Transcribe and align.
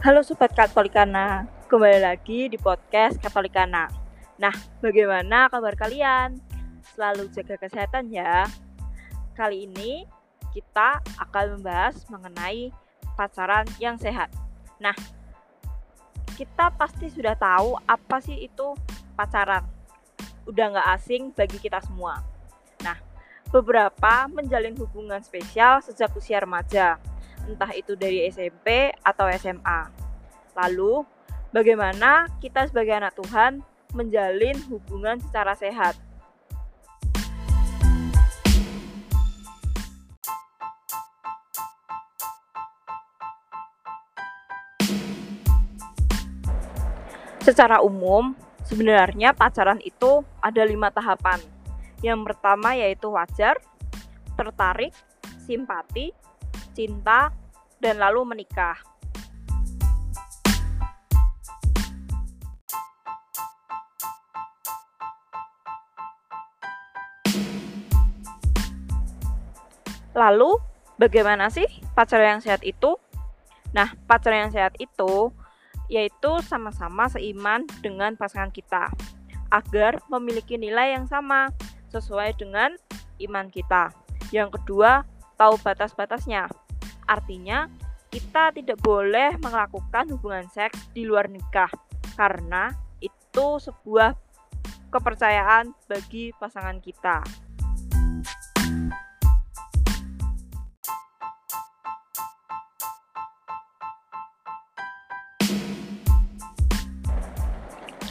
Halo 0.00 0.24
Sobat 0.24 0.56
Katolikana, 0.56 1.44
kembali 1.68 2.00
lagi 2.00 2.48
di 2.48 2.56
podcast 2.56 3.20
Katolikana. 3.20 3.84
Nah, 4.40 4.56
bagaimana 4.80 5.52
kabar 5.52 5.76
kalian? 5.76 6.40
Selalu 6.96 7.28
jaga 7.36 7.60
kesehatan 7.60 8.08
ya. 8.08 8.48
Kali 9.36 9.68
ini 9.68 10.08
kita 10.56 11.04
akan 11.20 11.60
membahas 11.60 12.00
mengenai 12.08 12.72
pacaran 13.12 13.68
yang 13.76 14.00
sehat. 14.00 14.32
Nah, 14.80 14.96
kita 16.32 16.72
pasti 16.80 17.12
sudah 17.12 17.36
tahu 17.36 17.76
apa 17.84 18.24
sih 18.24 18.48
itu 18.48 18.72
pacaran. 19.12 19.68
Udah 20.48 20.80
nggak 20.80 20.88
asing 20.96 21.28
bagi 21.36 21.60
kita 21.60 21.76
semua. 21.84 22.24
Nah, 22.80 22.96
beberapa 23.52 24.32
menjalin 24.32 24.72
hubungan 24.80 25.20
spesial 25.20 25.84
sejak 25.84 26.08
usia 26.16 26.40
remaja 26.40 26.96
entah 27.48 27.72
itu 27.72 27.96
dari 27.96 28.26
SMP 28.28 28.92
atau 29.04 29.30
SMA. 29.36 29.80
Lalu, 30.58 31.06
bagaimana 31.54 32.26
kita 32.42 32.66
sebagai 32.68 32.98
anak 32.98 33.16
Tuhan 33.16 33.64
menjalin 33.94 34.58
hubungan 34.68 35.16
secara 35.22 35.54
sehat? 35.56 35.96
Secara 47.40 47.80
umum, 47.80 48.36
sebenarnya 48.68 49.32
pacaran 49.32 49.80
itu 49.80 50.22
ada 50.38 50.62
lima 50.62 50.92
tahapan. 50.92 51.40
Yang 52.04 52.20
pertama 52.30 52.76
yaitu 52.76 53.10
wajar, 53.10 53.58
tertarik, 54.36 54.92
simpati, 55.48 56.14
cinta, 56.72 57.34
dan 57.80 57.98
lalu 57.98 58.24
menikah. 58.24 58.76
Lalu, 70.10 70.58
bagaimana 71.00 71.48
sih 71.48 71.64
pacaran 71.94 72.36
yang 72.36 72.42
sehat 72.44 72.60
itu? 72.66 72.98
Nah, 73.70 73.94
pacaran 74.04 74.50
yang 74.50 74.52
sehat 74.52 74.74
itu 74.82 75.32
yaitu 75.90 76.38
sama-sama 76.46 77.10
seiman 77.10 77.66
dengan 77.82 78.14
pasangan 78.14 78.54
kita 78.54 78.94
agar 79.50 79.98
memiliki 80.06 80.54
nilai 80.54 80.94
yang 80.94 81.10
sama 81.10 81.50
sesuai 81.90 82.38
dengan 82.38 82.78
iman 83.18 83.50
kita. 83.50 83.90
Yang 84.30 84.62
kedua, 84.62 85.02
tahu 85.40 85.56
batas-batasnya. 85.64 86.52
Artinya, 87.08 87.72
kita 88.12 88.52
tidak 88.52 88.76
boleh 88.84 89.40
melakukan 89.40 90.12
hubungan 90.12 90.44
seks 90.52 90.92
di 90.92 91.08
luar 91.08 91.32
nikah 91.32 91.72
karena 92.20 92.76
itu 93.00 93.46
sebuah 93.56 94.12
kepercayaan 94.92 95.72
bagi 95.88 96.36
pasangan 96.36 96.76
kita. 96.84 97.24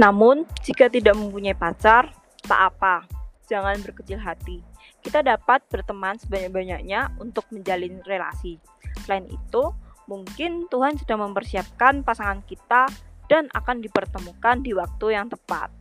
Namun, 0.00 0.42
jika 0.66 0.90
tidak 0.90 1.14
mempunyai 1.14 1.54
pacar, 1.54 2.10
tak 2.42 2.74
apa, 2.74 3.06
jangan 3.46 3.78
berkecil 3.78 4.18
hati. 4.18 4.71
Kita 5.02 5.18
dapat 5.18 5.66
berteman 5.66 6.14
sebanyak-banyaknya 6.14 7.18
untuk 7.18 7.50
menjalin 7.50 7.98
relasi. 8.06 8.62
Selain 9.02 9.26
itu, 9.26 9.74
mungkin 10.06 10.70
Tuhan 10.70 10.94
sedang 10.94 11.26
mempersiapkan 11.26 12.06
pasangan 12.06 12.38
kita 12.46 12.86
dan 13.26 13.50
akan 13.50 13.82
dipertemukan 13.82 14.62
di 14.62 14.70
waktu 14.70 15.18
yang 15.18 15.26
tepat. 15.26 15.74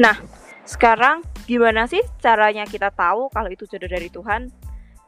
Nah, 0.00 0.16
sekarang 0.64 1.20
gimana 1.44 1.84
sih 1.84 2.00
caranya 2.24 2.64
kita 2.64 2.88
tahu 2.88 3.28
kalau 3.28 3.52
itu 3.52 3.68
jodoh 3.68 3.88
dari 3.88 4.08
Tuhan? 4.08 4.48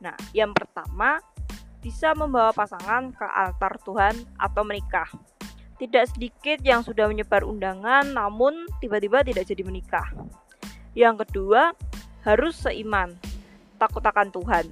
Nah, 0.04 0.16
yang 0.36 0.52
pertama 0.52 1.16
bisa 1.78 2.12
membawa 2.14 2.50
pasangan 2.50 3.14
ke 3.14 3.26
altar 3.26 3.78
Tuhan 3.82 4.14
atau 4.38 4.62
menikah. 4.66 5.08
Tidak 5.78 6.04
sedikit 6.10 6.58
yang 6.66 6.82
sudah 6.82 7.06
menyebar 7.06 7.46
undangan 7.46 8.10
namun 8.10 8.66
tiba-tiba 8.82 9.22
tidak 9.22 9.46
jadi 9.46 9.62
menikah. 9.62 10.10
Yang 10.98 11.26
kedua, 11.26 11.70
harus 12.26 12.58
seiman, 12.58 13.14
takut 13.78 14.02
akan 14.02 14.34
Tuhan. 14.34 14.66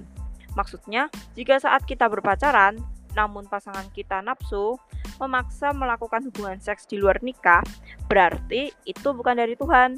Maksudnya, 0.53 1.07
jika 1.37 1.63
saat 1.63 1.87
kita 1.87 2.11
berpacaran, 2.11 2.75
namun 3.15 3.47
pasangan 3.47 3.87
kita 3.95 4.19
nafsu, 4.19 4.75
memaksa 5.17 5.71
melakukan 5.71 6.27
hubungan 6.27 6.59
seks 6.59 6.85
di 6.85 6.99
luar 6.99 7.17
nikah, 7.23 7.63
berarti 8.11 8.75
itu 8.83 9.09
bukan 9.15 9.39
dari 9.39 9.55
Tuhan. 9.55 9.97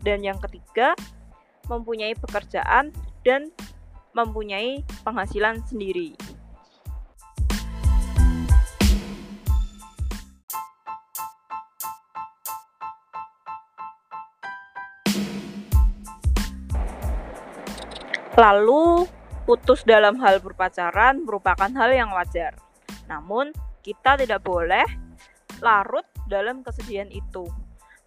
Dan 0.00 0.22
yang 0.24 0.38
ketiga, 0.40 0.94
mempunyai 1.68 2.16
pekerjaan 2.16 2.94
dan 3.26 3.50
mempunyai 4.16 4.82
penghasilan 5.04 5.60
sendiri. 5.68 6.16
Lalu, 18.38 19.02
putus 19.42 19.82
dalam 19.82 20.14
hal 20.22 20.38
berpacaran 20.38 21.26
merupakan 21.26 21.66
hal 21.74 21.90
yang 21.90 22.14
wajar. 22.14 22.54
Namun, 23.10 23.50
kita 23.82 24.14
tidak 24.14 24.46
boleh 24.46 24.86
larut 25.58 26.06
dalam 26.30 26.62
kesedihan 26.62 27.10
itu. 27.10 27.50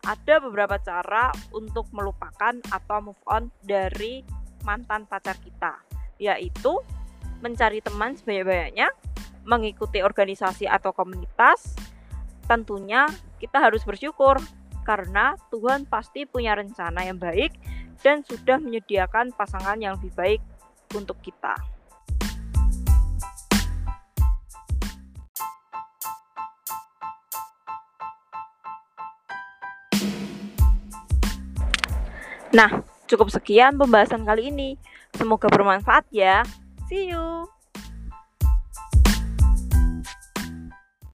Ada 0.07 0.39
beberapa 0.39 0.79
cara 0.79 1.35
untuk 1.51 1.91
melupakan 1.91 2.55
atau 2.71 3.11
move 3.11 3.19
on 3.27 3.51
dari 3.59 4.23
mantan 4.63 5.03
pacar 5.03 5.35
kita, 5.43 5.75
yaitu 6.15 6.79
mencari 7.43 7.83
teman 7.83 8.15
sebanyak-banyaknya, 8.15 8.87
mengikuti 9.43 9.99
organisasi 9.99 10.63
atau 10.63 10.95
komunitas. 10.95 11.75
Tentunya 12.47 13.03
kita 13.43 13.59
harus 13.59 13.83
bersyukur 13.83 14.39
karena 14.87 15.35
Tuhan 15.51 15.85
pasti 15.91 16.23
punya 16.23 16.55
rencana 16.55 17.03
yang 17.05 17.19
baik 17.19 17.53
dan 18.01 18.25
sudah 18.25 18.57
menyediakan 18.57 19.33
pasangan 19.33 19.77
yang 19.77 19.97
lebih 19.97 20.13
baik 20.17 20.41
untuk 20.93 21.17
kita. 21.21 21.55
Nah, 32.51 32.83
cukup 33.07 33.31
sekian 33.31 33.79
pembahasan 33.79 34.27
kali 34.27 34.51
ini. 34.51 34.75
Semoga 35.15 35.47
bermanfaat 35.47 36.03
ya. 36.11 36.43
See 36.91 37.07
you. 37.07 37.47